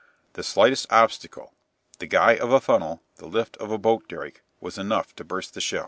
The 0.33 0.41
slightest 0.41 0.91
obstacle 0.91 1.53
the 1.99 2.07
guy 2.07 2.31
of 2.31 2.51
a 2.51 2.59
funnel, 2.59 3.03
the 3.17 3.27
lift 3.27 3.55
of 3.57 3.69
a 3.71 3.77
boat 3.77 4.07
derrick 4.09 4.41
was 4.59 4.79
enough 4.79 5.15
to 5.17 5.23
burst 5.23 5.53
the 5.53 5.61
shell. 5.61 5.79